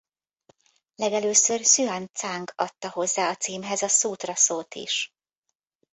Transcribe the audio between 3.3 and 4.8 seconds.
címhez a szútra szót